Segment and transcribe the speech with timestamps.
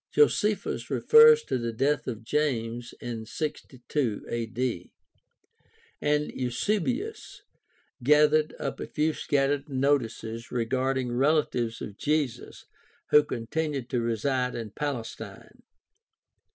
[0.11, 4.89] Josephus refers to the death of James in 62 a.d.,
[6.01, 7.43] and Eusebius
[8.01, 12.65] gathered up a few scattered notices regarding relatives of Jesus
[13.11, 15.61] who con tinued to reside in Palestine.